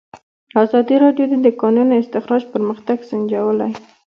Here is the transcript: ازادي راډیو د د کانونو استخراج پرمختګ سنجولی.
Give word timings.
ازادي 0.63 0.95
راډیو 1.03 1.25
د 1.29 1.33
د 1.45 1.47
کانونو 1.61 1.93
استخراج 2.01 2.43
پرمختګ 2.53 2.97
سنجولی. 3.09 3.71